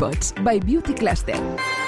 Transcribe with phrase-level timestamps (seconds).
[0.00, 1.79] Bipods by Beauty Cluster.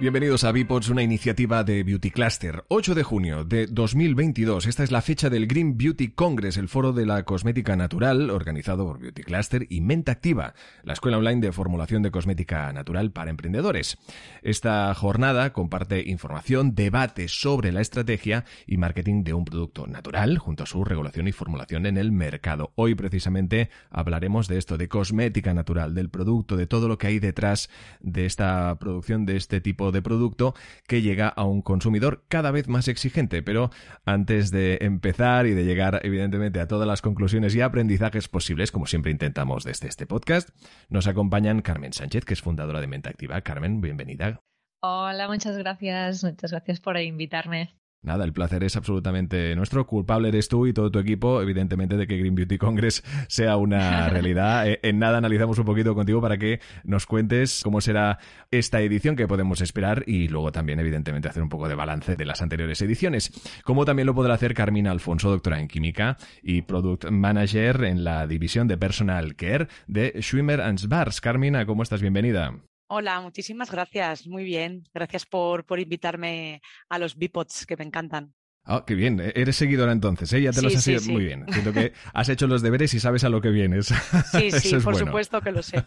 [0.00, 2.62] Bienvenidos a Bipods, una iniciativa de Beauty Cluster.
[2.68, 4.66] 8 de junio de 2022.
[4.66, 8.86] Esta es la fecha del Green Beauty Congress, el foro de la cosmética natural organizado
[8.86, 13.30] por Beauty Cluster y Menta Activa, la escuela online de formulación de cosmética natural para
[13.30, 13.98] emprendedores.
[14.42, 20.62] Esta jornada comparte información, debate sobre la estrategia y marketing de un producto natural junto
[20.62, 22.70] a su regulación y formulación en el mercado.
[22.76, 27.18] Hoy precisamente hablaremos de esto, de cosmética natural, del producto, de todo lo que hay
[27.18, 30.54] detrás de esta producción de este tipo de producto
[30.86, 33.42] que llega a un consumidor cada vez más exigente.
[33.42, 33.70] Pero
[34.04, 38.86] antes de empezar y de llegar evidentemente a todas las conclusiones y aprendizajes posibles, como
[38.86, 40.50] siempre intentamos desde este podcast,
[40.88, 43.40] nos acompañan Carmen Sánchez, que es fundadora de Mente Activa.
[43.40, 44.40] Carmen, bienvenida.
[44.80, 46.22] Hola, muchas gracias.
[46.22, 47.77] Muchas gracias por invitarme.
[48.00, 49.84] Nada, el placer es absolutamente nuestro.
[49.86, 54.08] Culpable eres tú y todo tu equipo, evidentemente, de que Green Beauty Congress sea una
[54.10, 54.68] realidad.
[54.68, 58.18] Eh, en nada analizamos un poquito contigo para que nos cuentes cómo será
[58.52, 62.24] esta edición que podemos esperar y luego también, evidentemente, hacer un poco de balance de
[62.24, 63.32] las anteriores ediciones.
[63.64, 68.28] Como también lo podrá hacer Carmina Alfonso, doctora en química y product manager en la
[68.28, 71.20] división de personal care de Schwimmer Bars.
[71.20, 72.00] Carmina, ¿cómo estás?
[72.00, 72.54] Bienvenida.
[72.88, 74.26] Hola, muchísimas gracias.
[74.26, 74.84] Muy bien.
[74.94, 78.34] Gracias por, por invitarme a los Bipods que me encantan.
[78.70, 79.18] Ah, qué bien.
[79.18, 80.42] E-, eres seguidora entonces, ¿eh?
[80.42, 81.46] Ya te los has ido muy bien.
[81.50, 83.86] Siento que has hecho los deberes y sabes a lo que vienes.
[84.30, 85.82] Sí, sí, por supuesto que lo sé.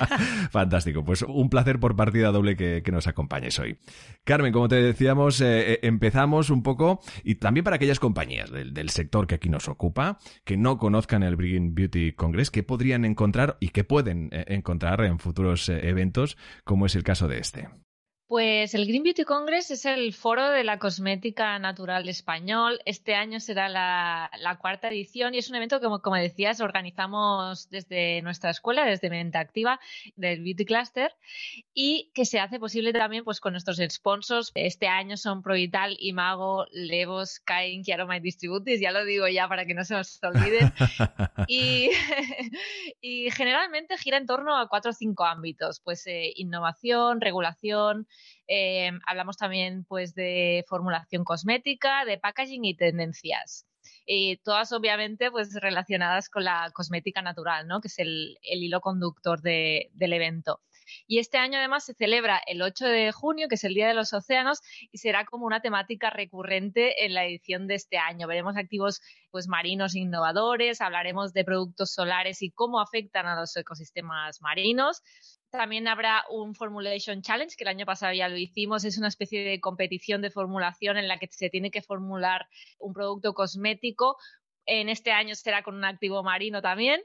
[0.50, 1.02] Fantástico.
[1.02, 3.78] Pues un placer por partida doble que, nos acompañes hoy.
[4.24, 8.90] Carmen, como te decíamos, eh, eh, empezamos un poco y también para aquellas compañías del,
[8.90, 13.56] sector que aquí nos ocupa, que no conozcan el Green Beauty Congress, que podrían encontrar
[13.60, 17.68] y que pueden eh, encontrar en futuros eventos, como es el caso de este.
[18.28, 22.80] Pues el Green Beauty Congress es el foro de la cosmética natural español.
[22.84, 28.20] Este año será la, cuarta edición y es un evento que, como, decías, organizamos desde
[28.22, 29.78] nuestra escuela, desde Mente Activa,
[30.16, 31.14] del Beauty Cluster,
[31.72, 34.50] y que se hace posible también pues, con nuestros sponsors.
[34.56, 39.66] Este año son Provital, Imago, Levos, Kain, y Aroma Distributis, ya lo digo ya para
[39.66, 40.72] que no se nos olviden.
[41.46, 41.90] y,
[43.00, 48.08] y generalmente gira en torno a cuatro o cinco ámbitos, pues eh, innovación, regulación,
[48.48, 53.66] eh, hablamos también pues de formulación cosmética, de packaging y tendencias.
[54.06, 57.80] Y todas obviamente pues relacionadas con la cosmética natural, ¿no?
[57.80, 60.60] que es el, hilo conductor del evento.
[61.06, 63.94] Y este año además se celebra el 8 de junio, que es el Día de
[63.94, 64.60] los Océanos,
[64.92, 68.26] y será como una temática recurrente en la edición de este año.
[68.26, 74.40] Veremos activos pues marinos innovadores, hablaremos de productos solares y cómo afectan a los ecosistemas
[74.40, 75.02] marinos.
[75.50, 78.84] También habrá un Formulation Challenge, que el año pasado ya lo hicimos.
[78.84, 82.46] Es una especie de competición de formulación en la que se tiene que formular
[82.78, 84.16] un producto cosmético.
[84.66, 87.00] En este año será con un activo marino también.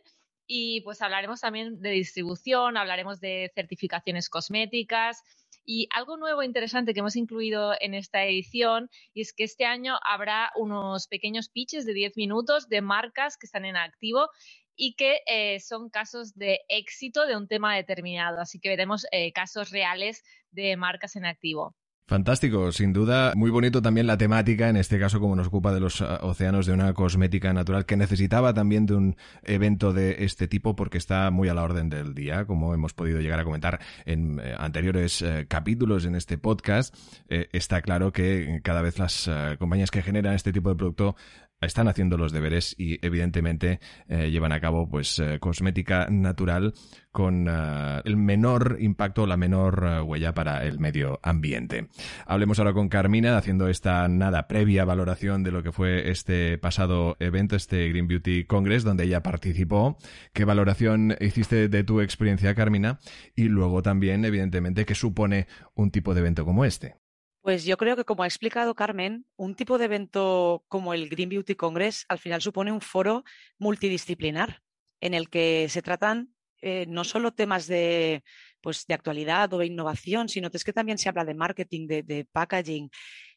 [0.53, 5.23] Y pues hablaremos también de distribución, hablaremos de certificaciones cosméticas.
[5.65, 9.97] Y algo nuevo e interesante que hemos incluido en esta edición es que este año
[10.03, 14.27] habrá unos pequeños pitches de 10 minutos de marcas que están en activo
[14.75, 18.41] y que eh, son casos de éxito de un tema determinado.
[18.41, 21.77] Así que veremos eh, casos reales de marcas en activo.
[22.11, 23.31] Fantástico, sin duda.
[23.37, 26.65] Muy bonito también la temática, en este caso como nos ocupa de los ah, océanos,
[26.65, 31.31] de una cosmética natural que necesitaba también de un evento de este tipo porque está
[31.31, 35.23] muy a la orden del día, como hemos podido llegar a comentar en eh, anteriores
[35.47, 36.93] capítulos en este podcast.
[37.29, 41.15] está claro que cada vez las compañías que generan este tipo de producto
[41.61, 46.73] están haciendo los deberes y evidentemente eh, llevan a cabo pues eh, cosmética natural
[47.11, 51.87] con eh, el menor impacto, la menor huella para el medio ambiente.
[52.25, 57.15] Hablemos ahora con Carmina haciendo esta nada previa valoración de lo que fue este pasado
[57.19, 59.97] evento, este Green Beauty Congress, donde ella participó.
[60.33, 62.99] ¿Qué valoración hiciste de tu experiencia, Carmina?
[63.35, 67.00] Y luego también, evidentemente, qué supone un tipo de evento como este.
[67.41, 71.29] Pues yo creo que, como ha explicado Carmen, un tipo de evento como el Green
[71.29, 73.23] Beauty Congress al final supone un foro
[73.57, 74.61] multidisciplinar
[74.99, 78.23] en el que se tratan eh, no solo temas de,
[78.61, 81.87] pues, de actualidad o de innovación, sino que es que también se habla de marketing,
[81.87, 82.91] de, packaging.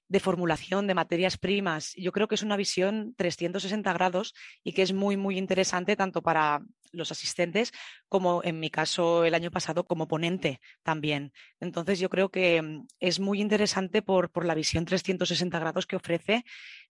[0.08, 1.92] De formulación de materias primas.
[1.96, 6.22] Yo creo que es una visión 360 grados y que es muy, muy interesante tanto
[6.22, 6.62] para
[6.92, 7.72] los asistentes
[8.08, 11.32] como en mi caso el año pasado como ponente también.
[11.60, 15.96] Entonces yo creo que mm, es muy interesante por, por la visión 360 grados que
[15.96, 16.44] ofrece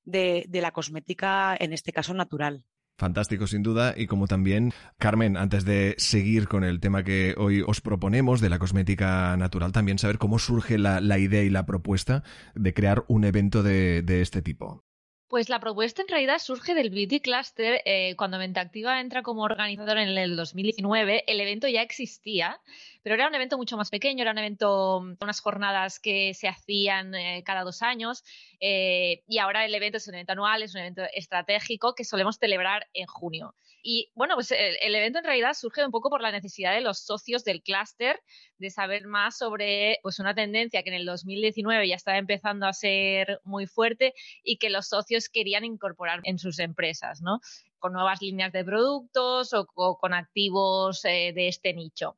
[0.05, 2.65] de, de la cosmética, en este caso natural.
[2.97, 3.95] Fantástico, sin duda.
[3.97, 8.51] Y como también, Carmen, antes de seguir con el tema que hoy os proponemos de
[8.51, 12.23] la cosmética natural, también saber cómo surge la, idea y la propuesta
[12.55, 14.84] de crear un evento de este tipo.
[15.29, 17.81] Pues la propuesta en realidad surge del Beauty Cluster.
[17.87, 22.61] Eh, cuando Activa entra como organizador en el 2019, el evento ya existía,
[23.03, 27.15] pero era un evento mucho más pequeño, era un evento, unas jornadas que se hacían
[27.15, 28.23] eh, cada dos años
[28.61, 32.39] eh, y ahora el evento es un evento anual, es un evento estratégico que solemos
[32.39, 33.55] celebrar en junio.
[33.87, 37.01] Y bueno, pues el, evento en realidad surge un poco por la necesidad de los
[37.05, 38.19] socios del clúster
[38.57, 42.73] de saber más sobre pues una tendencia que en el 2019 ya estaba empezando a
[42.73, 47.41] ser muy fuerte y que los socios querían incorporar en sus empresas, ¿no?
[47.79, 52.17] Con nuevas líneas de productos o, con activos eh, de este nicho.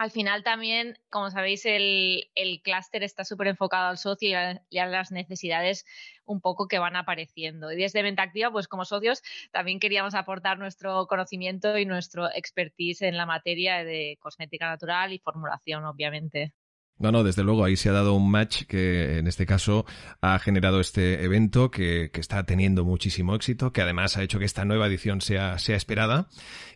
[0.00, 2.30] Al final también, como sabéis, el,
[2.64, 4.30] clúster está súper enfocado al socio
[4.70, 5.84] y a, las necesidades
[6.24, 7.70] un poco que van apareciendo.
[7.70, 9.20] Y desde Venta Activa, pues como socios,
[9.50, 15.18] también queríamos aportar nuestro conocimiento y nuestro expertise en la materia de cosmética natural y
[15.18, 16.54] formulación, obviamente.
[17.00, 19.86] No, no, desde luego ahí se ha dado un match que en este caso
[20.20, 24.66] ha generado este evento que, está teniendo muchísimo éxito, que además ha hecho que esta
[24.66, 26.28] nueva edición sea, sea esperada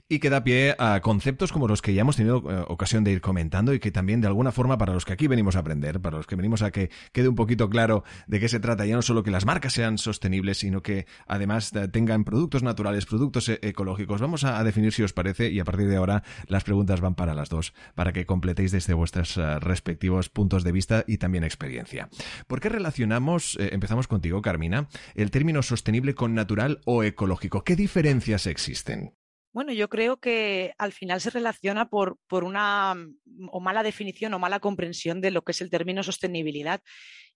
[0.09, 3.13] y que da pie a conceptos como los que ya hemos tenido eh, ocasión de
[3.13, 6.01] ir comentando y que también de alguna forma para los que aquí venimos a aprender,
[6.01, 8.97] para los que venimos a que quede un poquito claro de qué se trata, ya
[8.97, 13.49] no solo que las marcas sean sostenibles, sino que además eh, tengan productos naturales, productos
[13.49, 14.21] eh, ecológicos.
[14.21, 17.35] Vamos a, definir si os parece y a partir de ahora las preguntas van para
[17.35, 19.39] las dos, para que completéis desde vuestros
[20.29, 22.09] puntos de vista y también experiencia.
[22.47, 27.65] ¿Por qué relacionamos, empezamos contigo Carmina, el término sostenible con natural o ecológico?
[27.65, 29.15] ¿Qué diferencias existen?
[29.55, 34.35] Bueno, yo creo que al final se relaciona por, por una mm, o mala definición
[34.35, 36.83] o mala comprensión de lo que es el término sostenibilidad.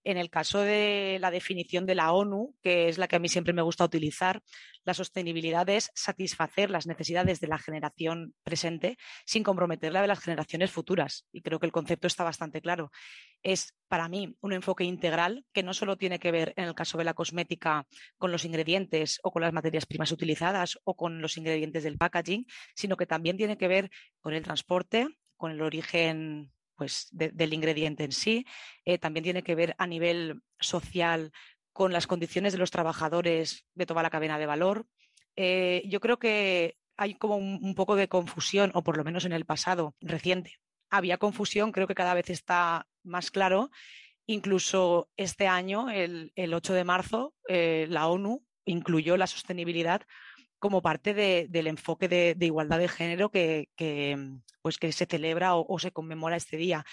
[0.05, 3.29] En el caso de la definición de la ONU, que es la que a mí
[3.29, 4.43] siempre me gusta utilizar,
[4.85, 8.97] la sostenibilidad es satisfacer las necesidades de la generación presente
[9.27, 11.27] sin comprometer la de las generaciones futuras.
[11.33, 12.91] Y creo que el concepto está bastante claro.
[13.43, 16.97] Es para mí un enfoque integral que no solo tiene que ver, en el caso
[16.97, 17.87] de la cosmética,
[18.17, 22.47] con los ingredientes o con las materias primas utilizadas o con los ingredientes del packaging,
[22.75, 23.91] sino que también tiene que ver
[24.21, 28.47] con el transporte, con el origen pues, del ingrediente en sí.
[28.85, 31.33] Eh, también tiene que ver a nivel social
[31.73, 34.87] con las condiciones de los trabajadores de toda la cadena de valor.
[35.37, 39.33] Eh, yo creo que hay como un, poco de confusión, o por lo menos en
[39.33, 40.59] el pasado reciente.
[40.91, 43.71] Había confusión, creo que cada vez está más claro.
[44.27, 50.03] Incluso este año, el, 8 de marzo, eh, la ONU incluyó la sostenibilidad
[50.59, 53.69] como parte del enfoque de, igualdad de género que,
[54.63, 56.85] pues que se celebra o, se conmemora este día.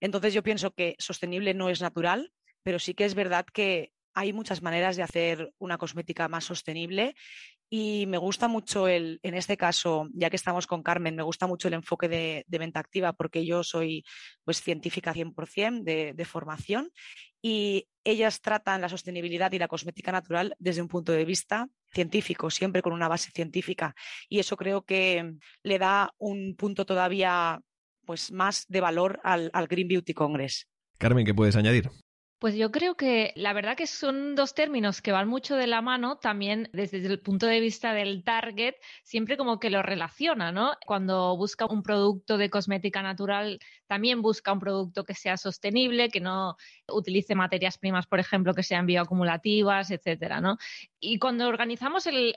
[0.00, 2.32] Entonces yo pienso que sostenible no es natural,
[2.62, 7.14] pero sí que es verdad que hay muchas maneras de hacer una cosmética más sostenible
[7.72, 11.46] y me gusta mucho el, en este caso, ya que estamos con Carmen, me gusta
[11.46, 14.04] mucho el enfoque de, venta activa porque yo soy
[14.44, 16.90] pues científica 100% de, de formación
[17.40, 22.50] y ellas tratan la sostenibilidad y la cosmética natural desde un punto de vista científico,
[22.50, 23.94] siempre con una base científica.
[24.28, 27.60] Y eso creo que le da un punto todavía
[28.04, 30.68] pues, más de valor al, al Green Beauty Congress.
[30.98, 31.88] Carmen, ¿qué puedes añadir?
[32.40, 35.82] Pues yo creo que la verdad que son dos términos que van mucho de la
[35.82, 40.72] mano, también desde el punto de vista del target, siempre como que lo relaciona, ¿no?
[40.86, 46.20] Cuando busca un producto de cosmética natural, también busca un producto que sea sostenible, que
[46.20, 46.56] no
[46.88, 50.56] utilice materias primas, por ejemplo, que sean bioacumulativas, etcétera, ¿no?
[50.98, 52.32] Y cuando organizamos el,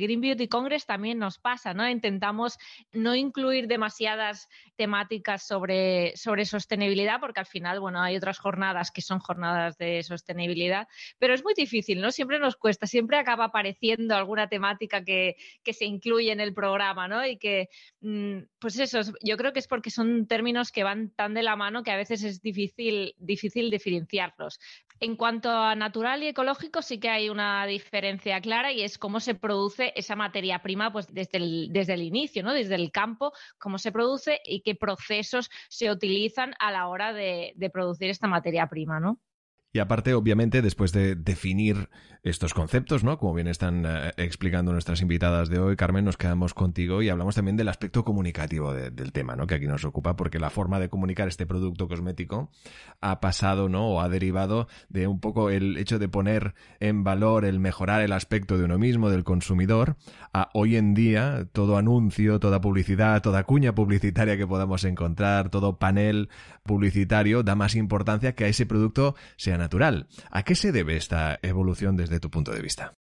[0.00, 1.88] Green Beauty Congress también nos pasa, ¿no?
[1.88, 2.58] Intentamos
[2.92, 9.02] no incluir demasiadas temáticas sobre, sobre sostenibilidad, porque al final, bueno, hay otras jornadas que
[9.02, 9.47] son jornadas
[9.78, 10.88] de sostenibilidad,
[11.18, 12.10] pero es muy difícil, ¿no?
[12.10, 15.36] Siempre nos cuesta, siempre acaba apareciendo alguna temática que,
[15.72, 17.24] se incluye en el programa, ¿no?
[17.26, 17.68] Y que,
[18.00, 21.56] mm, pues eso, yo creo que es porque son términos que van tan de la
[21.56, 24.58] mano que a veces es difícil, difícil diferenciarlos.
[25.00, 29.20] En cuanto a natural y ecológico, sí que hay una diferencia clara y es cómo
[29.20, 32.52] se produce esa materia prima pues desde el, desde el inicio, ¿no?
[32.52, 37.52] Desde el campo, cómo se produce y qué procesos se utilizan a la hora de,
[37.54, 39.20] de producir esta materia prima, ¿no?
[39.78, 41.88] Y aparte, obviamente, después de definir
[42.24, 43.16] estos conceptos, ¿no?
[43.16, 47.36] Como bien están eh, explicando nuestras invitadas de hoy, Carmen, nos quedamos contigo y hablamos
[47.36, 49.46] también del aspecto comunicativo del tema, ¿no?
[49.46, 52.50] Que aquí nos ocupa, porque la forma de comunicar este producto cosmético
[53.00, 53.88] ha pasado, ¿no?
[53.88, 58.12] O ha derivado de un poco el hecho de poner en valor el mejorar el
[58.12, 59.96] aspecto de uno mismo, del consumidor,
[60.32, 65.78] a hoy en día todo anuncio, toda publicidad, toda cuña publicitaria que podamos encontrar, todo
[65.78, 66.30] panel
[66.64, 69.67] publicitario da más importancia que a ese producto sea.
[70.30, 72.97] ¿A qué se debe esta evolución desde tu punto de vista?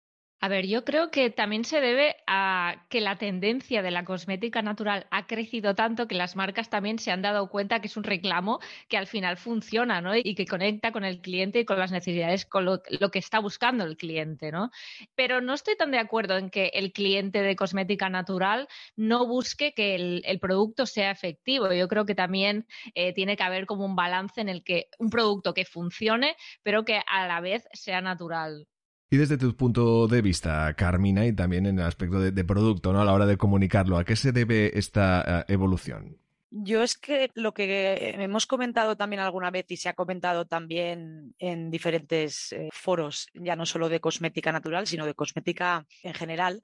[0.45, 4.61] A ver, yo creo que también se debe a que la tendencia de la cosmética
[4.61, 8.03] natural ha crecido tanto que las marcas también se han dado cuenta que es un
[8.03, 8.59] reclamo
[8.89, 10.17] que al final funciona, ¿no?
[10.17, 13.85] Y que conecta con el cliente y con las necesidades, con lo, que está buscando
[13.85, 14.71] el cliente, ¿no?
[15.15, 19.75] Pero no estoy tan de acuerdo en que el cliente de cosmética natural no busque
[19.75, 21.73] que el, producto sea efectivo.
[21.73, 25.09] Yo creo que también eh, tiene que haber como un balance en el que un
[25.09, 26.35] producto que funcione,
[26.65, 28.67] pero que a la vez sea natural.
[29.13, 33.03] Y desde tu punto de vista, Carmina, y también en el aspecto de, producto, ¿no?
[33.03, 36.17] A la hora de comunicarlo, ¿a qué se debe esta eh, evolución?
[36.49, 41.35] Yo es que lo que hemos comentado también alguna vez y se ha comentado también
[41.39, 46.63] en diferentes eh, foros, ya no solo de cosmética natural, sino de cosmética en general,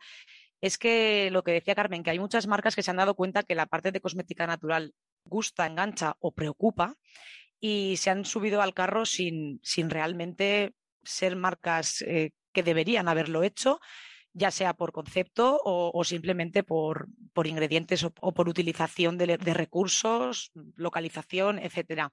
[0.63, 3.43] es que lo que decía Carmen, que hay muchas marcas que se han dado cuenta
[3.43, 4.95] que la parte de cosmética natural
[5.27, 6.97] gusta, engancha o preocupa
[7.61, 10.73] y se han subido al carro sin, sin realmente
[11.09, 13.79] ser marcas eh, que deberían haberlo hecho,
[14.33, 21.61] ya sea por concepto o, simplemente por, por ingredientes o, por utilización de, recursos, localización,
[21.61, 22.11] etcétera.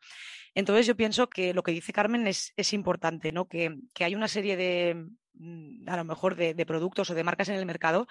[0.53, 3.47] Entonces yo pienso que lo que dice Carmen es, es importante, ¿no?
[3.47, 7.23] Que, que, hay una serie de, mm, a lo mejor, de, de productos o de
[7.23, 8.05] marcas en el mercado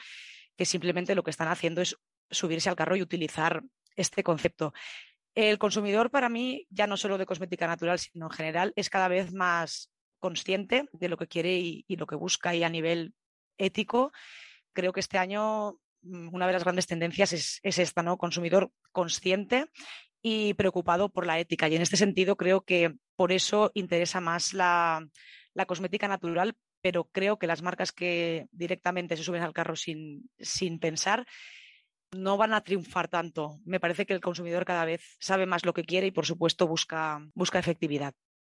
[0.57, 1.97] que simplemente lo que están haciendo es
[2.31, 3.62] subirse al carro y utilizar
[3.95, 4.73] este concepto.
[5.37, 9.07] El consumidor, para mí, ya no solo de cosmética natural, sino en general, es cada
[9.07, 9.93] vez más,
[10.25, 13.12] consciente de lo que quiere y, lo que busca y a nivel
[13.59, 14.11] ético,
[14.73, 18.16] creo que este año mm, una de las grandes tendencias es, esta, ¿no?
[18.16, 19.66] Consumidor consciente
[20.23, 21.69] y preocupado por la ética.
[21.69, 25.07] Y en este sentido creo que por eso interesa más la,
[25.66, 30.78] cosmética natural, pero creo que las marcas que directamente se suben al carro sin, sin
[30.78, 31.26] pensar
[32.12, 33.61] no van a triunfar tanto.
[33.66, 36.66] Me parece que el consumidor cada vez sabe más lo que quiere y, por supuesto,
[36.66, 38.14] busca, busca efectividad.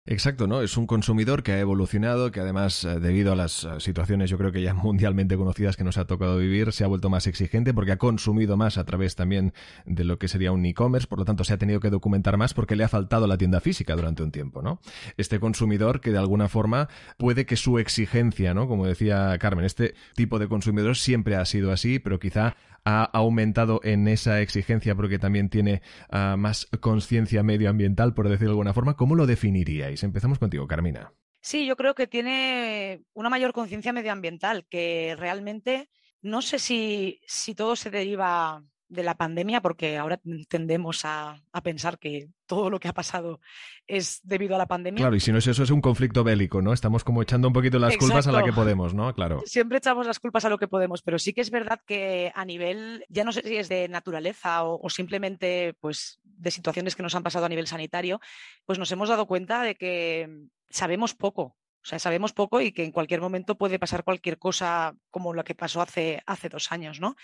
[0.07, 0.61] Exacto, ¿no?
[0.61, 4.37] Es un consumidor que ha evolucionado, que además, eh, debido a las eh, situaciones yo
[4.37, 7.73] creo que ya mundialmente conocidas que nos ha tocado vivir, se ha vuelto más exigente
[7.73, 9.51] porque ha consumido más a través también
[9.85, 12.53] de lo que sería un e-commerce, por lo tanto se ha tenido que documentar más
[12.53, 14.79] porque le ha faltado la tienda física durante un tiempo, ¿no?
[15.17, 18.67] Este consumidor que de alguna forma puede que su exigencia, ¿no?
[18.67, 23.81] Como decía Carmen, este tipo de consumidor siempre ha sido así, pero quizá ha aumentado
[23.83, 28.95] en esa exigencia porque también tiene ah, más conciencia medioambiental, por decirlo de alguna forma.
[28.95, 30.03] ¿Cómo lo definiríais?
[30.03, 31.11] Empezamos contigo, Carmina.
[31.41, 35.89] Sí, yo creo que tiene una mayor conciencia medioambiental, que realmente
[36.21, 41.97] no sé si, si todo se deriva de la pandemia, porque ahora tendemos a, pensar
[41.97, 43.39] que todo lo que ha pasado
[43.87, 44.99] es debido a la pandemia.
[44.99, 46.73] Claro, y si no es eso, es un conflicto bélico, ¿no?
[46.73, 49.13] Estamos como echando un poquito las culpas a la que podemos, ¿no?
[49.13, 49.41] Claro.
[49.45, 52.45] Siempre echamos las culpas a lo que podemos, pero sí que es verdad que a
[52.45, 57.15] nivel, ya no sé si es de naturaleza o, simplemente pues de situaciones que nos
[57.15, 58.19] han pasado a nivel sanitario,
[58.65, 60.29] pues nos hemos dado cuenta de que
[60.69, 64.95] sabemos poco o sea, sabemos poco y que en cualquier momento puede pasar cualquier cosa
[65.11, 67.15] como lo que pasó hace, hace dos años, ¿no?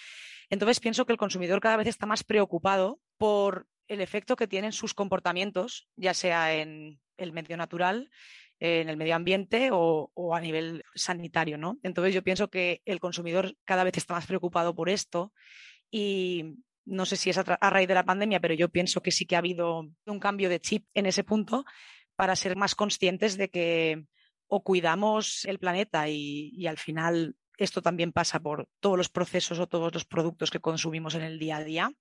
[0.51, 4.73] Entonces pienso que el consumidor cada vez está más preocupado por el efecto que tienen
[4.73, 8.11] sus comportamientos, ya sea en el medio natural,
[8.59, 11.79] en el medio ambiente o, a nivel sanitario, ¿no?
[11.81, 15.33] Entonces yo pienso que el consumidor cada vez está más preocupado por esto
[15.89, 19.25] y no sé si es a, raíz de la pandemia, pero yo pienso que sí
[19.25, 21.65] que ha habido un cambio de chip en ese punto
[22.15, 24.05] para ser más conscientes de que
[24.47, 29.67] o cuidamos el planeta y, al final esto también pasa por todos los procesos o
[29.67, 31.91] todos los productos que consumimos en el día a día,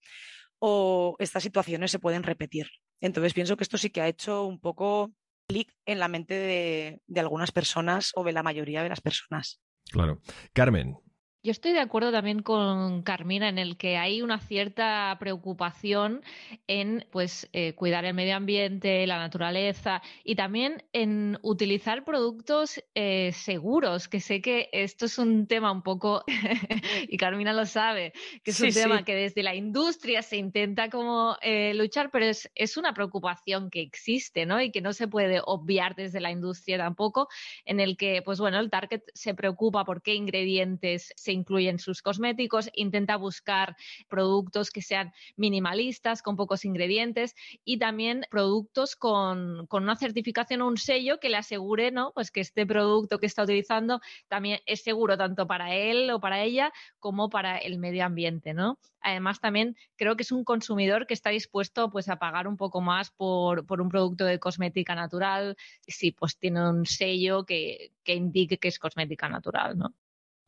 [0.58, 2.68] o estas situaciones se pueden repetir.
[3.00, 5.12] Entonces pienso que esto sí que ha hecho un poco
[5.48, 9.60] clic en la mente de, de algunas personas o de la mayoría de las personas.
[9.90, 10.20] Claro.
[10.52, 10.96] Carmen,
[11.42, 16.23] yo estoy de acuerdo también con Carmina en el que hay una cierta preocupación
[16.66, 23.32] en pues eh, cuidar el medio ambiente, la naturaleza y también en utilizar productos eh,
[23.32, 26.25] seguros, que sé que esto es un tema un poco,
[27.09, 28.12] y Carmina lo sabe,
[28.44, 32.50] que es un tema que desde la industria se intenta como eh, luchar, pero es,
[32.54, 34.61] es una preocupación que existe, ¿no?
[34.61, 37.28] Y que no se puede obviar desde la industria tampoco,
[37.64, 41.68] en el que, pues bueno, el target se preocupa por qué ingredientes se se incluye
[41.68, 43.76] en sus cosméticos, intenta buscar
[44.08, 50.76] productos que sean minimalistas, con pocos ingredientes y también productos con, una certificación o un
[50.76, 52.10] sello que le asegure ¿no?
[52.14, 56.42] pues que este producto que está utilizando también es seguro tanto para él o para
[56.42, 58.52] ella como para el medio ambiente.
[58.52, 58.80] ¿no?
[59.00, 62.80] Además, también creo que es un consumidor que está dispuesto pues, a pagar un poco
[62.80, 65.56] más por, por un producto de cosmética natural,
[65.87, 69.94] si pues tiene un sello que, que indique que es cosmética natural, ¿no?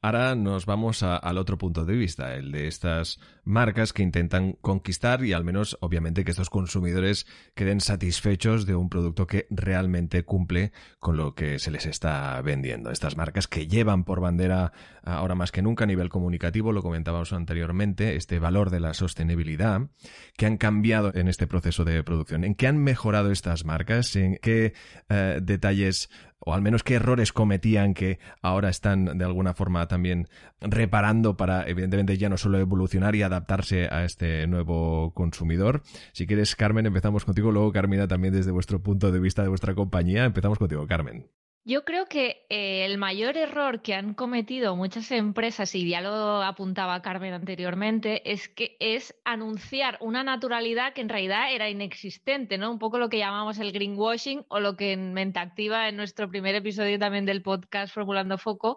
[0.04, 5.24] Ahora nos vamos al otro punto de vista, el de estas marcas que intentan conquistar
[5.24, 10.72] y al menos obviamente que estos consumidores queden satisfechos de un producto que realmente cumple
[10.98, 12.90] con lo que se les está vendiendo.
[12.90, 14.72] Estas marcas que llevan por bandera
[15.04, 19.82] ahora más que nunca a nivel comunicativo, lo comentábamos anteriormente, este valor de la sostenibilidad,
[20.36, 22.42] que han cambiado en este proceso de producción.
[22.42, 24.16] ¿En qué han mejorado estas marcas?
[24.16, 24.74] ¿En qué
[25.08, 26.10] eh, detalles
[26.44, 30.28] o al menos qué errores cometían que ahora están de alguna forma también
[30.60, 35.82] reparando para, evidentemente, ya no solo evolucionar y adaptarse a este nuevo consumidor.
[36.12, 39.74] Si quieres, Carmen, empezamos contigo, luego Carmina también desde vuestro punto de vista de vuestra
[39.74, 40.24] compañía.
[40.24, 41.26] Empezamos contigo, Carmen.
[41.64, 46.42] Yo creo que eh, el mayor error que han cometido muchas empresas, y ya lo
[46.42, 52.72] apuntaba Carmen anteriormente, es que es anunciar una naturalidad que en realidad era inexistente, ¿no?
[52.72, 56.56] Un poco lo que llamamos el greenwashing o lo que en Mentactiva, en nuestro primer
[56.56, 58.76] episodio también del podcast Formulando Foco,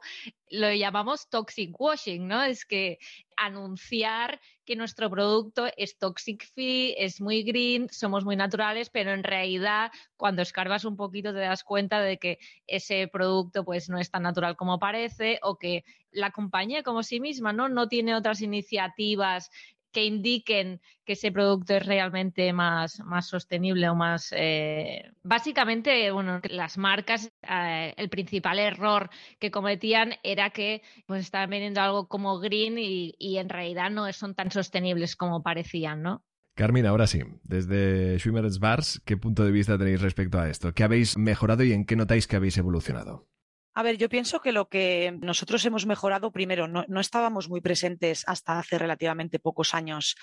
[0.51, 2.43] lo llamamos toxic washing, ¿no?
[2.43, 2.99] Es que
[3.37, 9.23] anunciar que nuestro producto es toxic free, es muy green, somos muy naturales, pero en
[9.23, 14.09] realidad cuando escarbas un poquito te das cuenta de que ese producto pues no es
[14.09, 18.41] tan natural como parece o que la compañía como sí misma no, no tiene otras
[18.41, 19.51] iniciativas
[19.95, 24.33] que indiquen que ese producto es realmente más, más sostenible o más...
[24.35, 29.09] Eh, básicamente, bueno, las marcas, eh, el principal error
[29.39, 34.11] que cometían era que pues, estaban vendiendo algo como green y, y en realidad no
[34.11, 36.25] son tan sostenibles como parecían, ¿no?
[36.55, 40.73] Carmina, ahora sí, desde Schwimmer's Bars, ¿qué punto de vista tenéis respecto a esto?
[40.73, 43.29] ¿Qué habéis mejorado y en qué notáis que habéis evolucionado?
[43.77, 48.23] A ver, yo pienso que lo que nosotros hemos mejorado, primero, no, estábamos muy presentes
[48.25, 50.15] hasta hace relativamente pocos años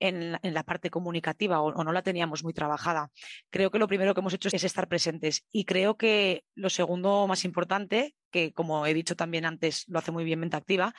[0.00, 3.12] en, la parte comunicativa o, no la teníamos muy trabajada.
[3.48, 7.28] Creo que lo primero que hemos hecho es estar presentes y creo que lo segundo
[7.28, 10.92] más importante, que como he dicho también antes, lo hace muy bien Mente Activa,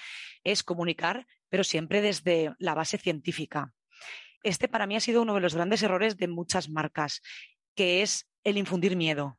[0.45, 3.73] es comunicar, pero siempre desde la base científica.
[4.43, 7.21] Este para mí ha sido uno de los grandes errores de muchas marcas,
[7.75, 9.37] que es el infundir miedo.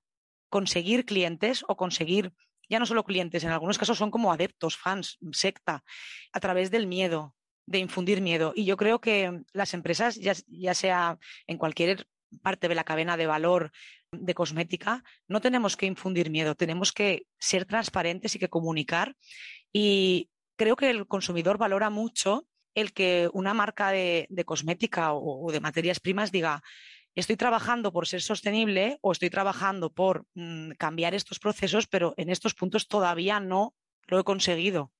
[0.51, 2.35] Conseguir clientes o conseguir
[2.69, 5.85] ya no solo clientes, en algunos casos son como adeptos, fans, secta,
[6.33, 7.35] a través del miedo,
[7.67, 8.53] de infundir miedo.
[8.55, 12.07] Y yo creo que las empresas, ya, sea en cualquier
[12.43, 13.73] parte de la cadena de valor
[14.13, 19.17] de cosmética, no tenemos que infundir miedo, tenemos que ser transparentes y que comunicar.
[19.73, 25.61] Y creo que el consumidor valora mucho el que una marca de, cosmética o, de
[25.61, 26.63] materias primas diga,
[27.19, 32.31] estoy trabajando por ser sostenible o estoy trabajando por mm, cambiar estos procesos, pero en
[32.31, 33.75] estos puntos todavía no
[34.07, 34.93] lo he conseguido.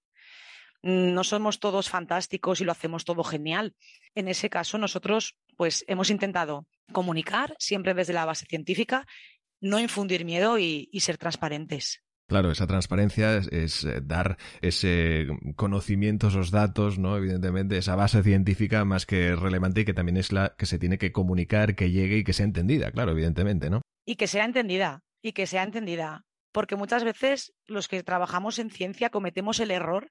[0.83, 3.75] Mm, no somos todos fantásticos y lo hacemos todo genial.
[4.15, 9.07] En ese caso, nosotros pues hemos intentado comunicar siempre desde la base científica,
[9.61, 12.03] no infundir miedo y ser transparentes.
[12.29, 17.17] Claro, esa transparencia es, eh, dar ese conocimiento, esos datos, ¿no?
[17.17, 20.99] Evidentemente, esa base científica más que relevante y que también es la que se tiene
[20.99, 23.81] que comunicar, que llegue y que sea entendida, claro, evidentemente, ¿no?
[24.05, 26.27] Y que sea entendida, y que sea entendida.
[26.53, 30.11] Porque muchas veces los que trabajamos en ciencia cometemos el error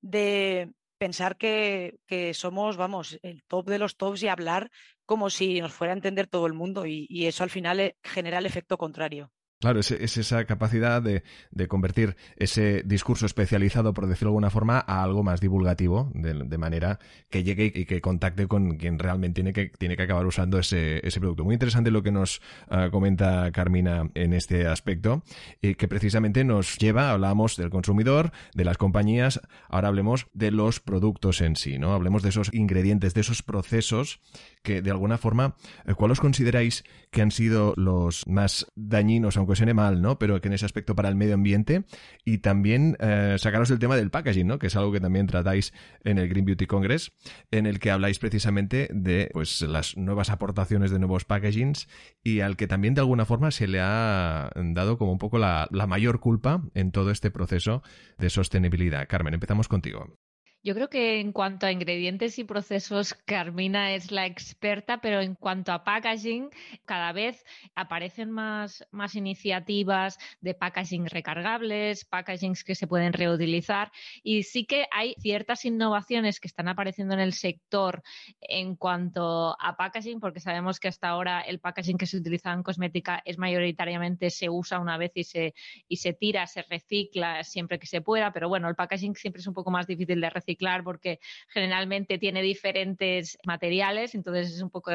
[0.00, 4.70] de pensar que, que somos, vamos, el top de los tops y hablar
[5.04, 7.96] como si nos fuera a entender todo el mundo y, y eso al final eh,
[8.02, 9.30] genera el efecto contrario.
[9.60, 11.24] Claro, es, esa capacidad de,
[11.66, 17.00] convertir ese discurso especializado, por decirlo de alguna forma, a algo más divulgativo, de, manera
[17.28, 21.00] que llegue y que contacte con quien realmente tiene que, tiene que acabar usando ese,
[21.18, 21.42] producto.
[21.44, 25.24] Muy interesante lo que nos ah, comenta Carmina en este aspecto,
[25.60, 30.78] y que precisamente nos lleva, hablamos del consumidor, de las compañías, ahora hablemos de los
[30.78, 31.94] productos en sí, ¿no?
[31.94, 34.20] Hablemos de esos ingredientes, de esos procesos
[34.62, 40.02] que de alguna forma, eh, ¿cuáles consideráis que han sido los más dañinos, suene mal,
[40.02, 40.18] ¿no?
[40.18, 41.84] Pero que en ese aspecto para el medio ambiente
[42.24, 44.58] y también eh, sacaros el tema del packaging, ¿no?
[44.58, 45.72] Que es algo que también tratáis
[46.04, 47.12] en el Green Beauty Congress,
[47.50, 51.88] en el que habláis precisamente de pues las nuevas aportaciones de nuevos packagings
[52.22, 55.68] y al que también de alguna forma se le ha dado como un poco la
[55.88, 57.82] mayor culpa en todo este proceso
[58.18, 59.06] de sostenibilidad.
[59.08, 60.18] Carmen, empezamos contigo.
[60.64, 65.36] Yo creo que en cuanto a ingredientes y procesos, Carmina es la experta, pero en
[65.36, 66.50] cuanto a packaging,
[66.84, 67.44] cada vez
[67.76, 73.92] aparecen más, más iniciativas de packaging recargables, packagings que se pueden reutilizar.
[74.24, 78.02] Y sí que hay ciertas innovaciones que están apareciendo en el sector
[78.40, 82.64] en cuanto a packaging, porque sabemos que hasta ahora el packaging que se utiliza en
[82.64, 85.54] cosmética es mayoritariamente se usa una vez y se,
[85.86, 89.46] y se tira, se recicla siempre que se pueda, pero bueno, el packaging siempre es
[89.46, 90.47] un poco más difícil de reciclar
[90.84, 94.90] porque generalmente tiene diferentes materiales, entonces es un poco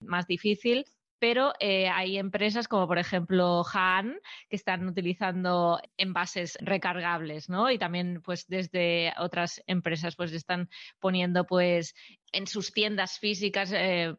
[0.00, 0.84] más difícil
[1.18, 7.70] pero eh, hay empresas como por ejemplo Han que están utilizando envases recargables, ¿no?
[7.70, 10.68] Y también pues desde otras empresas pues están
[11.00, 11.94] poniendo pues
[12.32, 14.14] en sus tiendas físicas eh,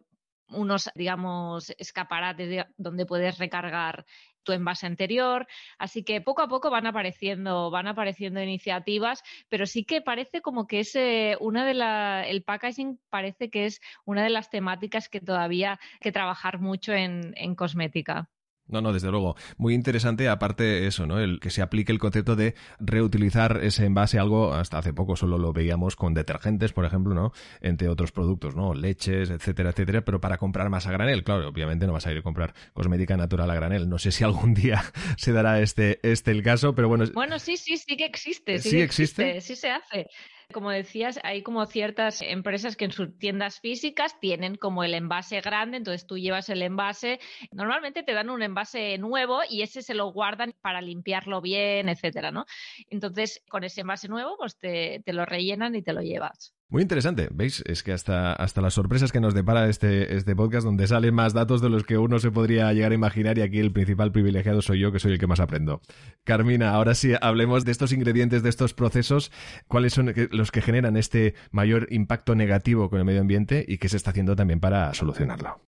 [0.50, 4.06] unos, digamos, escaparates donde puedes recargar
[4.48, 5.46] tu envase anterior.
[5.78, 10.68] Así que poco a poco van apareciendo, van apareciendo iniciativas, pero sí que parece como
[10.68, 10.98] que es
[11.40, 16.00] una de la, el packaging parece que es una de las temáticas que todavía hay
[16.00, 18.30] que trabajar mucho en, en cosmética.
[18.68, 19.36] No, no, desde luego.
[19.58, 21.20] Muy interesante, aparte eso, ¿no?
[21.20, 25.38] El que se aplique el concepto de reutilizar ese envase, algo hasta hace poco solo
[25.38, 27.32] lo veíamos con detergentes, por ejemplo, ¿no?
[27.62, 28.74] Entre otros productos, ¿no?
[28.74, 31.24] Leches, etcétera, etcétera, pero para comprar más a granel.
[31.24, 33.90] Claro, obviamente no vas a ir a comprar cosmética natural a granel.
[33.90, 34.84] No sé si algún día
[35.18, 37.06] se dará este, este el caso, pero bueno.
[37.14, 38.60] Bueno, sí, sí, sí que existe.
[38.60, 39.42] Sí, existe?
[39.42, 40.08] Sí se hace.
[40.54, 45.42] Como decías, hay como ciertas empresas que en sus tiendas físicas tienen como el envase
[45.42, 47.20] grande, entonces tú llevas el envase,
[47.52, 52.32] normalmente te dan un envase nuevo y ese se lo guardan para limpiarlo bien, etcétera,
[52.32, 52.46] ¿no?
[52.90, 56.57] Entonces, con ese envase nuevo, pues te, te lo rellenan y te lo llevas.
[56.70, 57.64] Muy interesante, ¿veis?
[57.66, 61.34] Es que hasta, hasta las sorpresas que nos depara este, este podcast, donde salen más
[61.34, 64.62] datos de los que uno se podría llegar a imaginar, y aquí el principal privilegiado
[64.62, 65.82] soy yo, que soy el que más aprendo.
[66.26, 69.32] Carmina, ahora sí hablemos de estos ingredientes, de estos procesos,
[69.70, 73.88] cuáles son los que generan este mayor impacto negativo con el medio ambiente y qué
[73.88, 75.67] se está haciendo también para solucionarlo.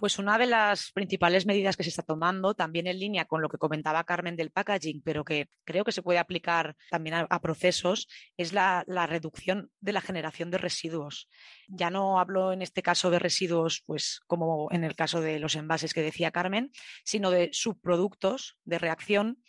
[0.00, 3.50] Pues una de las principales medidas que se está tomando, también en línea con lo
[3.50, 8.08] que comentaba Carmen del packaging, pero que creo que se puede aplicar también a, procesos,
[8.38, 11.28] es la, reducción de la generación de residuos.
[11.68, 15.54] Ya no hablo en este caso de residuos, pues como en el caso de los
[15.54, 16.72] envases que decía Carmen,
[17.04, 19.42] sino de subproductos de reacción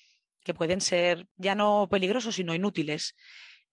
[0.44, 3.16] que pueden ser ya no peligrosos, sino inútiles.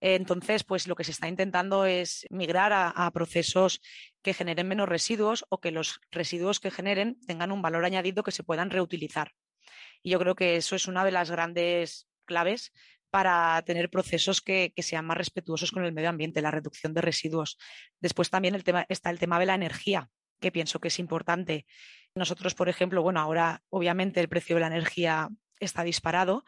[0.01, 3.81] Entonces, pues lo que se está intentando es migrar a, procesos
[4.21, 8.31] que generen menos residuos o que los residuos que generen tengan un valor añadido que
[8.31, 9.33] se puedan reutilizar.
[10.01, 12.71] Y yo creo que eso es una de las grandes claves
[13.09, 17.57] para tener procesos que, sean más respetuosos con el medio ambiente, la reducción de residuos.
[17.99, 20.09] Después también el tema, está el tema de la energía,
[20.39, 21.65] que pienso que es importante.
[22.15, 26.45] Nosotros, por ejemplo, bueno, ahora obviamente el precio de la energía está disparado,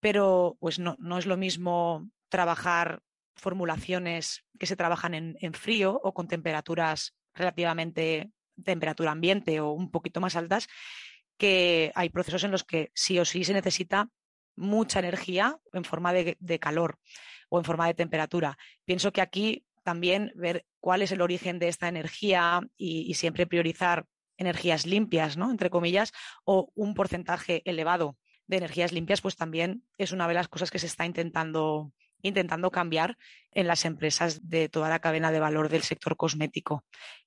[0.00, 3.00] pero pues no, no es lo mismo trabajar
[3.36, 8.32] formulaciones que se trabajan en, frío o con temperaturas relativamente
[8.64, 10.66] temperatura ambiente o un poquito más altas,
[11.38, 14.08] que hay procesos en los que sí o sí se necesita
[14.56, 16.98] mucha energía en forma de, calor
[17.50, 18.58] o en forma de temperatura.
[18.84, 23.46] Pienso que aquí también ver cuál es el origen de esta energía y, y siempre
[23.46, 24.06] priorizar
[24.38, 25.52] energías limpias, ¿no?
[25.52, 26.12] Entre comillas,
[26.44, 28.16] o un porcentaje elevado
[28.48, 31.92] de energías limpias, pues también es una de las cosas que se está intentando
[32.24, 33.16] intentando cambiar
[33.54, 36.84] en las empresas de toda la cadena de valor del sector cosmético.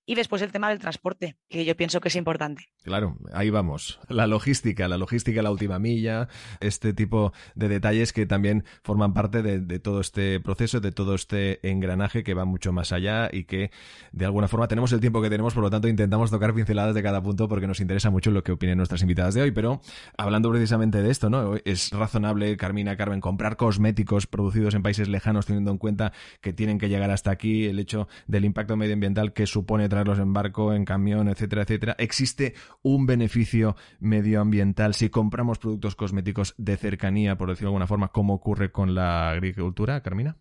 [0.10, 2.70] Y después el tema del transporte, que yo pienso que es importante.
[2.82, 4.00] Claro, ahí vamos.
[4.08, 6.30] La logística, la logística, la última milla,
[6.62, 11.60] este tipo de detalles que también forman parte de, todo este proceso, de todo este
[11.70, 13.70] engranaje que va mucho más allá y que
[14.14, 17.04] de alguna forma tenemos el tiempo que tenemos, por lo tanto intentamos tocar pinceladas de
[17.04, 19.52] cada punto porque nos interesa mucho lo que opinen nuestras invitadas de hoy.
[19.52, 19.82] Pero
[20.18, 21.56] hablando precisamente de esto, ¿no?
[21.66, 26.80] Es razonable, Carmina, Carmen, comprar cosméticos producidos en países lejanos teniendo en cuenta que tienen
[26.80, 30.86] que llegar hasta aquí, el hecho del impacto medioambiental que supone traerlos en barco, en
[30.86, 31.96] camión, etcétera, etcétera.
[31.98, 38.10] ¿Existe un beneficio medioambiental si compramos productos cosméticos de cercanía, por decirlo de alguna forma,
[38.10, 40.38] como ocurre con la agricultura, Carmina?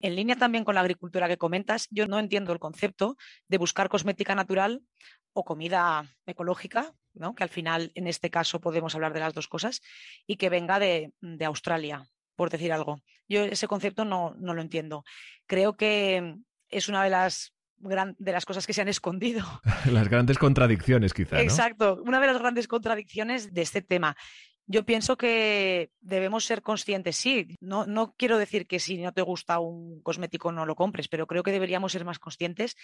[0.00, 3.16] En línea también con la agricultura que comentas, yo no entiendo el concepto
[3.48, 4.82] de buscar cosmética natural
[5.34, 7.34] o comida ecológica, ¿no?
[7.34, 9.82] que al final en este caso podemos hablar de las dos cosas,
[10.26, 12.06] y que venga de, de Australia
[12.40, 13.02] por decir algo.
[13.28, 15.04] Yo ese concepto no, no lo entiendo.
[15.46, 16.36] Creo que
[16.70, 19.44] es una de las de las cosas que se han escondido.
[19.92, 21.42] Las grandes contradicciones, quizás.
[21.42, 24.16] Exacto, una de las grandes contradicciones de este tema.
[24.64, 29.20] Yo pienso que debemos ser conscientes, sí, no, no quiero decir que si no te
[29.20, 32.74] gusta un cosmético no lo compres, pero creo que deberíamos ser más conscientes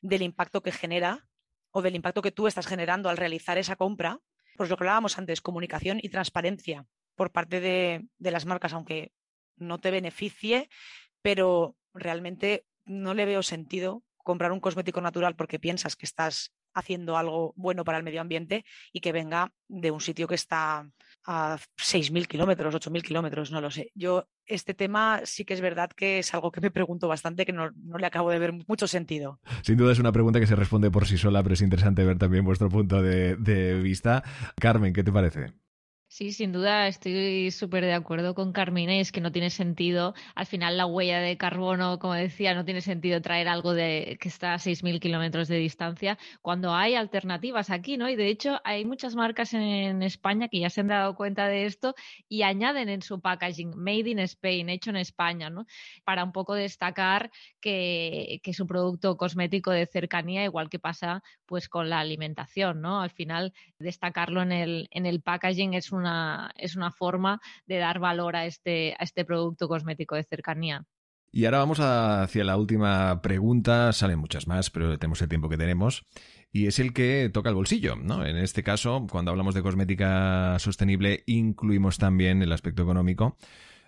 [0.00, 1.28] del impacto que genera
[1.72, 4.20] o del impacto que tú estás generando al realizar esa compra.
[4.56, 9.12] Pues lo que hablábamos antes, comunicación y transparencia por parte de, las marcas, aunque
[9.56, 10.68] no te beneficie,
[11.22, 17.16] pero realmente no le veo sentido comprar un cosmético natural porque piensas que estás haciendo
[17.16, 20.90] algo bueno para el medio ambiente y que venga de un sitio que está
[21.24, 23.92] a 6.000 kilómetros, 8.000 kilómetros, no lo sé.
[23.94, 27.52] Yo este tema sí que es verdad que es algo que me pregunto bastante, que
[27.52, 29.40] no, le acabo de ver mucho sentido.
[29.62, 32.18] Sin duda es una pregunta que se responde por sí sola, pero es interesante ver
[32.18, 34.24] también vuestro punto de, de vista.
[34.56, 35.63] Carmen, ¿qué te parece?
[36.16, 40.14] Sí, sin duda estoy súper de acuerdo con Carmina y es que no tiene sentido,
[40.36, 44.28] al final la huella de carbono, como decía, no tiene sentido traer algo de que
[44.28, 48.08] está a 6.000 kilómetros de distancia cuando hay alternativas aquí, ¿no?
[48.08, 51.66] Y de hecho hay muchas marcas en España que ya se han dado cuenta de
[51.66, 51.96] esto
[52.28, 55.66] y añaden en su packaging Made in Spain, hecho en España, ¿no?
[56.04, 61.68] Para un poco destacar que, que su producto cosmético de cercanía, igual que pasa pues
[61.68, 63.00] con la alimentación, ¿no?
[63.00, 66.03] Al final destacarlo en el, en el packaging es un
[66.56, 70.84] es una forma de dar valor a este, a este producto cosmético de cercanía.
[71.32, 73.92] Y ahora vamos hacia la última pregunta.
[73.92, 76.06] Salen muchas más, pero tenemos el tiempo que tenemos.
[76.52, 78.24] Y es el que toca el bolsillo, ¿no?
[78.24, 83.36] En este caso, cuando hablamos de cosmética sostenible, incluimos también el aspecto económico.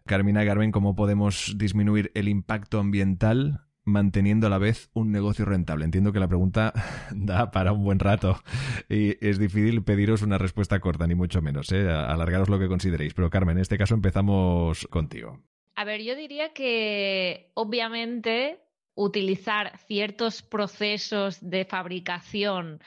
[0.06, 5.86] Carmina Garben, ¿cómo podemos disminuir el impacto ambiental manteniendo a la vez un negocio rentable?
[5.86, 6.74] Entiendo que la pregunta
[7.12, 8.38] da para un buen rato
[8.90, 11.88] y es difícil pediros una respuesta corta, ni mucho menos, ¿eh?
[11.88, 13.14] alargaros lo que consideréis.
[13.14, 15.40] Pero Carmen, en este caso empezamos contigo.
[15.74, 18.60] A ver, yo diría que obviamente
[18.94, 22.80] utilizar ciertos procesos de fabricación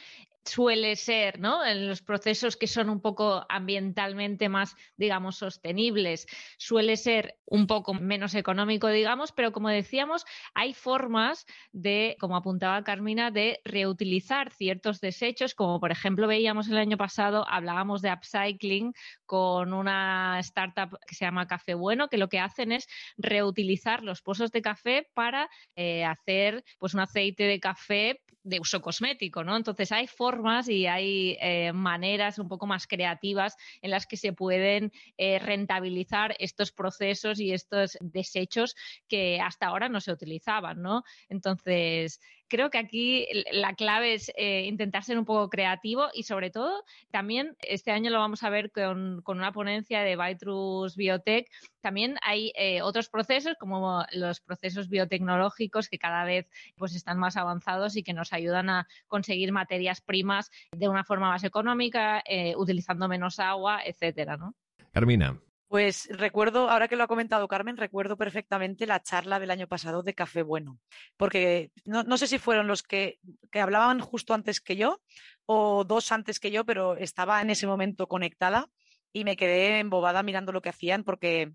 [0.50, 1.64] suele ser, ¿no?
[1.64, 6.26] En los procesos que son un poco ambientalmente más, digamos, sostenibles,
[6.58, 12.84] suele ser un poco menos económico, digamos, pero como decíamos, hay formas de, como apuntaba
[12.84, 18.94] Carmina, de reutilizar ciertos desechos, como por ejemplo veíamos el año pasado, hablábamos de upcycling
[19.26, 24.22] con una startup que se llama Café Bueno, que lo que hacen es reutilizar los
[24.22, 29.56] pozos de café para eh, hacer pues un aceite de café de uso cosmético, ¿no?
[29.56, 34.34] Entonces hay formas y hay eh, maneras un poco más creativas en las que se
[34.34, 38.76] pueden eh, rentabilizar estos procesos y estos desechos
[39.08, 41.04] que hasta ahora no se utilizaban, ¿no?
[41.30, 46.50] Entonces, creo que aquí la clave es eh, intentar ser un poco creativo y sobre
[46.50, 51.48] todo también este año lo vamos a ver con, una ponencia de Vitrus Biotech.
[51.82, 57.38] También hay eh, otros procesos como los procesos biotecnológicos que cada vez pues están más
[57.38, 62.56] avanzados y que nos ayudan a conseguir materias primas de una forma más económica, eh,
[62.58, 64.56] utilizando menos agua, etcétera, ¿no?
[64.92, 65.40] Carmina.
[65.70, 70.02] Pues recuerdo, ahora que lo ha comentado Carmen, recuerdo perfectamente la charla del año pasado
[70.02, 70.80] de Café Bueno,
[71.16, 73.20] porque no, sé si fueron los que,
[73.52, 75.00] que, hablaban justo antes que yo
[75.46, 78.68] o dos antes que yo, pero estaba en ese momento conectada
[79.14, 81.54] y me quedé embobada mirando lo que hacían porque,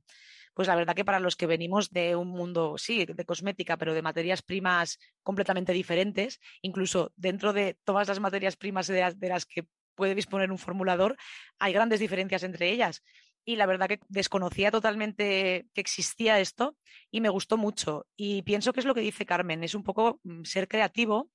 [0.55, 3.94] pues la verdad que para los que venimos de un mundo, sí, de cosmética, pero
[3.94, 9.66] de materias primas completamente diferentes, incluso dentro de todas las materias primas de las que
[9.96, 11.16] puede disponer un formulador,
[11.59, 13.03] hay grandes diferencias entre ellas
[13.45, 16.77] y la verdad que desconocía totalmente que existía esto
[17.11, 18.07] y me gustó mucho.
[18.17, 21.31] Y pienso que es lo que dice Carmen, es un poco mm, ser creativo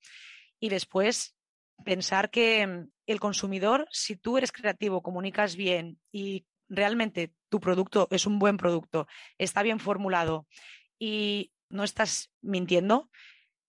[0.58, 1.36] y después
[1.84, 8.08] pensar que mm, el consumidor, si tú eres creativo, comunicas bien y realmente tu producto
[8.10, 9.06] es un buen producto,
[9.38, 10.46] está bien formulado
[10.98, 13.10] y no estás mintiendo,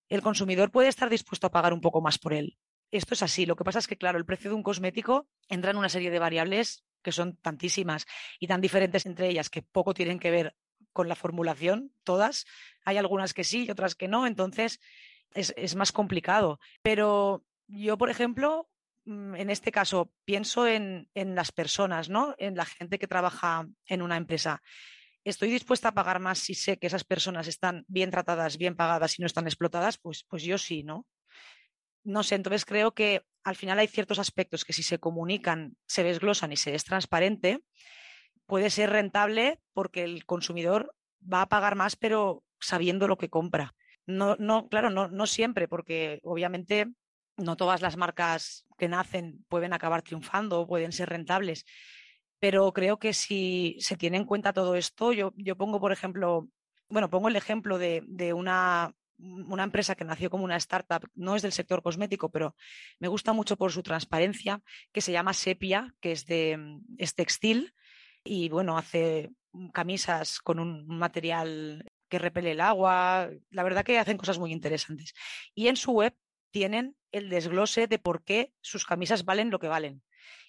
[0.09, 2.57] el consumidor puede estar dispuesto a pagar un poco más por él.
[2.91, 3.45] Esto es así.
[3.45, 6.11] Lo que pasa es que, claro, el precio de un cosmético entra en una serie
[6.11, 8.05] de variables que son tantísimas
[8.39, 10.55] y tan diferentes entre ellas que poco tienen que ver
[10.93, 12.45] con la formulación, todas.
[12.83, 14.79] Hay algunas que sí y otras que no, entonces
[15.33, 16.59] es, más complicado.
[16.81, 18.69] Pero yo, por ejemplo,
[19.05, 22.35] mm, en este caso, pienso en, en, las personas, ¿no?
[22.37, 24.61] En la gente que trabaja en una empresa.
[25.23, 29.17] ¿Estoy dispuesta a pagar más si sé que esas personas están bien tratadas, bien pagadas
[29.17, 29.97] y no están explotadas?
[29.97, 31.05] Pues, pues yo sí, ¿no?
[32.03, 36.03] no sé, entonces creo que al final hay ciertos aspectos que si se comunican, se
[36.03, 37.63] desglosan y se es transparente,
[38.45, 43.73] puede ser rentable porque el consumidor va a pagar más, pero sabiendo lo que compra.
[44.05, 46.87] No, no, claro, no, no siempre, porque obviamente
[47.37, 51.65] no todas las marcas que nacen pueden acabar triunfando o pueden ser rentables.
[52.39, 56.47] Pero creo que si se tiene en cuenta todo esto, yo, yo pongo, por ejemplo,
[56.89, 61.35] bueno, pongo el ejemplo de, de una una empresa que nació como una startup, no
[61.35, 62.55] es del sector cosmético, pero
[62.99, 67.73] me gusta mucho por su transparencia, que se llama Sepia, que es de es textil
[68.23, 69.31] y bueno, hace
[69.73, 73.29] camisas con un material que repele el agua.
[73.49, 75.13] La verdad que hacen cosas muy interesantes.
[75.55, 76.15] Y en su web
[76.51, 80.03] tienen el desglose de por qué sus camisas valen lo que valen.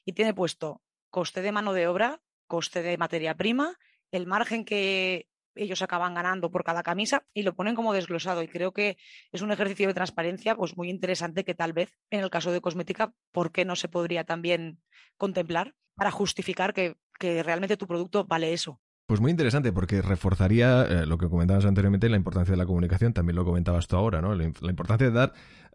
[0.05, 3.79] Y tiene puesto coste de mano de obra, coste de materia prima,
[4.11, 8.43] el margen que ellos acaban ganando por cada camisa y lo ponen como desglosado.
[8.43, 8.97] Y creo que
[9.33, 12.61] es un ejercicio de transparencia pues muy interesante que tal vez en el caso de
[12.61, 14.81] cosmética, ¿por qué no se podría también
[15.17, 18.81] contemplar para justificar que, que realmente tu producto vale eso?
[19.07, 23.12] Pues muy interesante porque reforzaría eh, lo que comentabas anteriormente, la importancia de la comunicación,
[23.12, 24.35] también lo comentabas tú ahora, ¿no?
[24.35, 25.33] La, la importancia de dar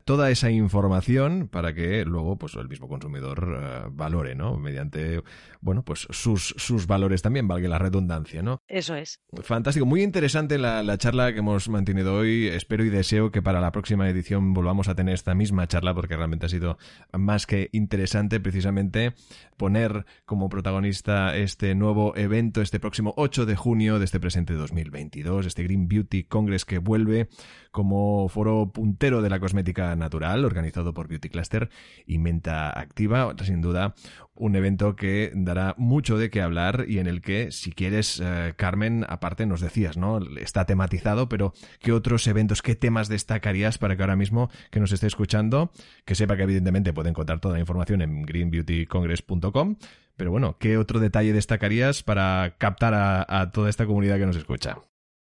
[0.07, 4.55] toda esa información para que luego pues el mismo consumidor eh, valore, ¿no?
[4.55, 5.21] Mediante,
[5.59, 8.61] bueno, pues sus, sus valores también, valga la redundancia, ¿no?
[8.69, 9.19] Eso es.
[9.43, 12.47] Fantástico, muy interesante la, la, charla que hemos mantenido hoy.
[12.47, 16.15] Espero y deseo que para la próxima edición volvamos a tener esta misma charla porque
[16.15, 16.77] realmente ha sido
[17.11, 19.13] más que interesante precisamente
[19.57, 25.47] poner como protagonista este nuevo evento este próximo 8 de junio de este presente 2022,
[25.47, 27.27] este Green Beauty Congress que vuelve
[27.71, 31.69] como foro puntero de la cosmética natural, organizado por Beauty Cluster
[32.05, 33.33] y Menta Activa.
[33.43, 33.95] Sin duda,
[34.35, 38.53] un evento que dará mucho de qué hablar y en el que, si quieres, eh,
[38.55, 40.19] Carmen, aparte nos decías, ¿no?
[40.37, 44.91] Está tematizado, pero ¿qué otros eventos, qué temas destacarías para que ahora mismo que nos
[44.91, 45.71] esté escuchando,
[46.05, 49.75] que sepa que evidentemente puede encontrar toda la información en greenbeautycongress.com?
[50.15, 54.35] Pero bueno, ¿qué otro detalle destacarías para captar a, a toda esta comunidad que nos
[54.35, 54.77] escucha?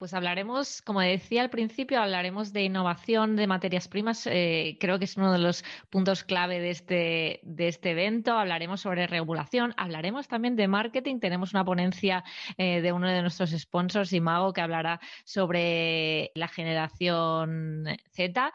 [0.02, 4.26] Pues hablaremos, como decía al principio, hablaremos de innovación de materias primas.
[4.26, 8.32] Eh, creo que es uno de los puntos clave de este, de este evento.
[8.34, 11.20] Hablaremos sobre regulación, hablaremos también de marketing.
[11.20, 12.24] Tenemos una ponencia
[12.58, 18.52] eh, de uno de nuestros sponsors, Imago, que hablará sobre la generación Z.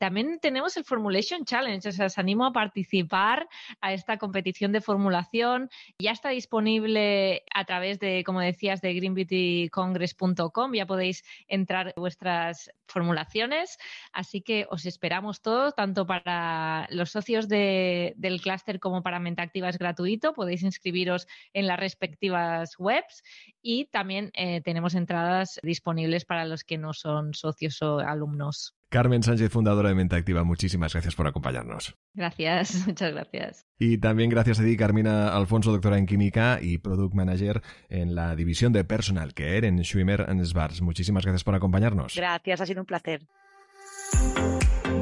[0.00, 3.46] También tenemos el Formulation Challenge, o sea, os animo a participar
[3.82, 5.68] a esta competición de formulación.
[5.98, 10.72] Ya está disponible a través de, como decías, de greenbeautycongress.com.
[10.72, 13.76] Ya podéis entrar vuestras formulaciones.
[14.10, 19.42] Así que os esperamos todos, tanto para los socios de, del clúster como para Mente
[19.42, 20.32] Activa es gratuito.
[20.32, 23.22] Podéis inscribiros en las respectivas webs
[23.60, 28.79] y también eh, tenemos entradas disponibles para los que no son socios o alumnos.
[28.90, 31.96] Carmen Sánchez, fundadora de Mente Activa, muchísimas gracias por acompañarnos.
[32.12, 33.66] Gracias, muchas gracias.
[33.78, 38.34] Y también gracias a ti, Carmina Alfonso, doctora en Química y Product Manager en la
[38.34, 40.82] división de Personal Care en Schwimmer Svars.
[40.82, 42.16] Muchísimas gracias por acompañarnos.
[42.16, 43.22] Gracias, ha sido un placer.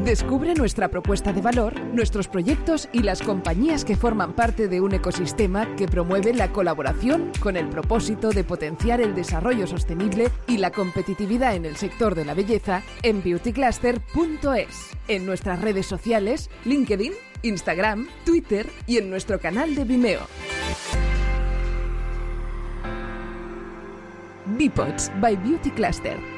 [0.09, 4.94] Descubre nuestra propuesta de valor, nuestros proyectos y las compañías que forman parte de un
[4.94, 10.71] ecosistema que promueve la colaboración con el propósito de potenciar el desarrollo sostenible y la
[10.71, 18.09] competitividad en el sector de la belleza en beautycluster.es, en nuestras redes sociales, LinkedIn, Instagram,
[18.25, 20.27] Twitter y en nuestro canal de Vimeo.
[24.57, 26.38] Bipods by Beauty Cluster